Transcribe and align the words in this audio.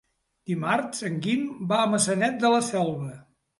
Dimarts 0.51 1.03
en 1.09 1.19
Guim 1.27 1.45
va 1.73 1.83
a 1.83 1.93
Maçanet 1.93 2.43
de 2.47 2.55
la 2.57 2.65
Selva. 2.73 3.15